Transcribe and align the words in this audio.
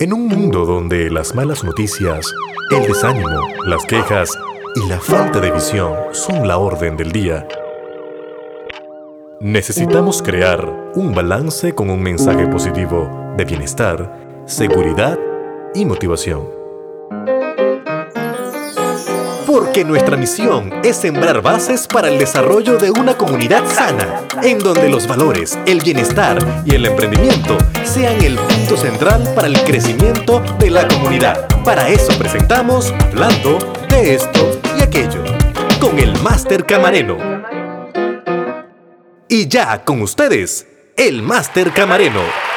En 0.00 0.12
un 0.12 0.28
mundo 0.28 0.64
donde 0.64 1.10
las 1.10 1.34
malas 1.34 1.64
noticias, 1.64 2.32
el 2.70 2.86
desánimo, 2.86 3.40
las 3.66 3.84
quejas 3.84 4.30
y 4.76 4.88
la 4.88 5.00
falta 5.00 5.40
de 5.40 5.50
visión 5.50 5.92
son 6.12 6.46
la 6.46 6.58
orden 6.58 6.96
del 6.96 7.10
día, 7.10 7.48
necesitamos 9.40 10.22
crear 10.22 10.92
un 10.94 11.16
balance 11.16 11.74
con 11.74 11.90
un 11.90 12.00
mensaje 12.00 12.46
positivo 12.46 13.34
de 13.36 13.44
bienestar, 13.44 14.44
seguridad 14.46 15.18
y 15.74 15.84
motivación. 15.84 16.57
Porque 19.58 19.84
nuestra 19.84 20.16
misión 20.16 20.72
es 20.84 20.98
sembrar 20.98 21.42
bases 21.42 21.88
para 21.88 22.06
el 22.06 22.16
desarrollo 22.16 22.78
de 22.78 22.92
una 22.92 23.18
comunidad 23.18 23.64
sana, 23.66 24.22
en 24.40 24.60
donde 24.60 24.88
los 24.88 25.08
valores, 25.08 25.58
el 25.66 25.80
bienestar 25.80 26.38
y 26.64 26.76
el 26.76 26.86
emprendimiento 26.86 27.58
sean 27.82 28.22
el 28.22 28.36
punto 28.36 28.76
central 28.76 29.28
para 29.34 29.48
el 29.48 29.60
crecimiento 29.64 30.40
de 30.60 30.70
la 30.70 30.86
comunidad. 30.86 31.48
Para 31.64 31.88
eso 31.88 32.16
presentamos 32.16 32.94
Hablando 33.08 33.58
de 33.88 34.14
esto 34.14 34.60
y 34.78 34.80
aquello, 34.80 35.24
con 35.80 35.98
el 35.98 36.16
Máster 36.22 36.64
Camareno. 36.64 37.16
Y 39.28 39.48
ya 39.48 39.84
con 39.84 40.02
ustedes, 40.02 40.68
el 40.96 41.20
Máster 41.20 41.72
Camareno. 41.72 42.47